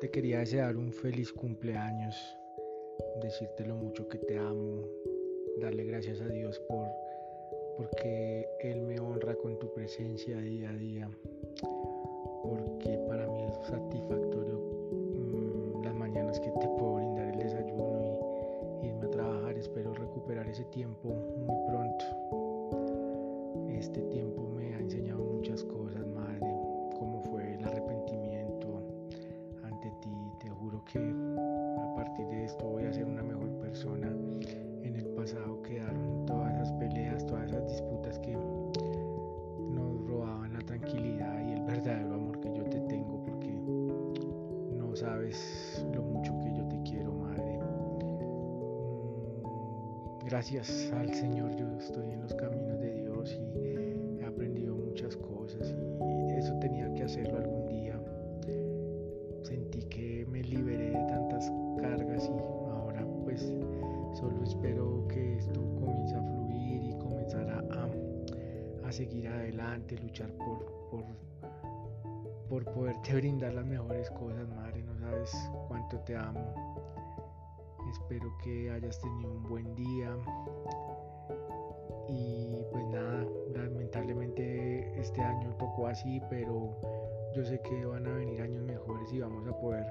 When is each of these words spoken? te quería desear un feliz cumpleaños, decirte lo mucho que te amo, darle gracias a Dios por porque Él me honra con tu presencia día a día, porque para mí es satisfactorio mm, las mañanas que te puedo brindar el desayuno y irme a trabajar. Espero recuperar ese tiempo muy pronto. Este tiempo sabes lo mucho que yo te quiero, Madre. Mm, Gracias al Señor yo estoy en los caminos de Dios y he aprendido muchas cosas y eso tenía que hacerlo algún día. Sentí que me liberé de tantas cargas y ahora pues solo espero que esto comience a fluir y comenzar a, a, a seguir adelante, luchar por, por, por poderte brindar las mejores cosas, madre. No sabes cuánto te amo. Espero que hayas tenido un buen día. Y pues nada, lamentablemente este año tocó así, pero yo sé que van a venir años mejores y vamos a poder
te 0.00 0.10
quería 0.10 0.40
desear 0.40 0.76
un 0.76 0.92
feliz 0.92 1.32
cumpleaños, 1.32 2.16
decirte 3.22 3.64
lo 3.64 3.76
mucho 3.76 4.08
que 4.08 4.18
te 4.18 4.36
amo, 4.36 4.84
darle 5.60 5.84
gracias 5.84 6.20
a 6.20 6.28
Dios 6.28 6.58
por 6.68 6.88
porque 7.76 8.48
Él 8.60 8.82
me 8.82 8.98
honra 8.98 9.36
con 9.36 9.56
tu 9.60 9.72
presencia 9.72 10.36
día 10.38 10.70
a 10.70 10.72
día, 10.72 11.08
porque 12.42 12.98
para 13.08 13.28
mí 13.28 13.44
es 13.44 13.54
satisfactorio 13.68 14.58
mm, 14.58 15.84
las 15.84 15.94
mañanas 15.94 16.40
que 16.40 16.50
te 16.50 16.66
puedo 16.78 16.96
brindar 16.96 17.28
el 17.28 17.38
desayuno 17.38 18.18
y 18.82 18.88
irme 18.88 19.06
a 19.06 19.10
trabajar. 19.10 19.56
Espero 19.56 19.94
recuperar 19.94 20.48
ese 20.48 20.64
tiempo 20.64 21.08
muy 21.10 21.56
pronto. 21.68 22.04
Este 23.68 24.00
tiempo 24.02 24.27
sabes 44.98 45.86
lo 45.94 46.02
mucho 46.02 46.36
que 46.40 46.52
yo 46.52 46.66
te 46.66 46.82
quiero, 46.82 47.12
Madre. 47.12 47.58
Mm, 49.44 50.26
Gracias 50.26 50.90
al 50.92 51.14
Señor 51.14 51.54
yo 51.54 51.66
estoy 51.78 52.10
en 52.10 52.22
los 52.22 52.34
caminos 52.34 52.80
de 52.80 52.94
Dios 53.02 53.32
y 53.32 54.20
he 54.20 54.24
aprendido 54.24 54.74
muchas 54.74 55.16
cosas 55.16 55.72
y 56.00 56.32
eso 56.32 56.52
tenía 56.58 56.92
que 56.94 57.04
hacerlo 57.04 57.38
algún 57.38 57.68
día. 57.68 57.94
Sentí 59.42 59.84
que 59.84 60.26
me 60.28 60.42
liberé 60.42 60.90
de 60.90 61.04
tantas 61.06 61.48
cargas 61.80 62.28
y 62.28 62.68
ahora 62.68 63.06
pues 63.22 63.40
solo 64.14 64.42
espero 64.42 65.06
que 65.06 65.36
esto 65.36 65.60
comience 65.76 66.16
a 66.16 66.22
fluir 66.22 66.82
y 66.82 66.98
comenzar 66.98 67.48
a, 67.48 67.60
a, 67.60 68.88
a 68.88 68.92
seguir 68.92 69.28
adelante, 69.28 69.96
luchar 69.98 70.30
por, 70.32 70.58
por, 70.90 71.04
por 72.48 72.64
poderte 72.64 73.14
brindar 73.16 73.54
las 73.54 73.66
mejores 73.66 74.10
cosas, 74.10 74.48
madre. 74.48 74.82
No 74.82 74.98
sabes 74.98 75.50
cuánto 75.68 75.98
te 76.00 76.16
amo. 76.16 76.76
Espero 77.90 78.36
que 78.42 78.70
hayas 78.70 79.00
tenido 79.00 79.32
un 79.32 79.42
buen 79.44 79.74
día. 79.74 80.16
Y 82.08 82.64
pues 82.72 82.86
nada, 82.86 83.26
lamentablemente 83.54 84.98
este 84.98 85.20
año 85.20 85.54
tocó 85.56 85.88
así, 85.88 86.20
pero 86.30 86.74
yo 87.34 87.44
sé 87.44 87.60
que 87.60 87.84
van 87.84 88.06
a 88.06 88.14
venir 88.14 88.40
años 88.40 88.62
mejores 88.62 89.12
y 89.12 89.20
vamos 89.20 89.46
a 89.46 89.60
poder 89.60 89.86